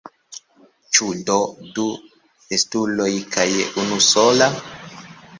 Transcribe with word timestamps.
Ĉu 0.97 1.09
do 1.25 1.35
du 1.75 1.83
estuloj 2.57 3.07
kaj 3.35 3.45
unusola? 3.83 4.49